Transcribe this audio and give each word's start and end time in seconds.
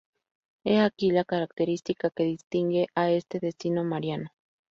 He 0.63 0.77
aquí 0.79 1.11
la 1.11 1.23
característica 1.23 2.09
que 2.09 2.23
distingue 2.23 2.87
a 2.95 3.11
este 3.11 3.39
destino 3.39 3.83
mariano. 3.83 4.31